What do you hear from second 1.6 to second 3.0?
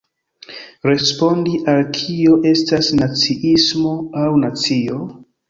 al "Kio estas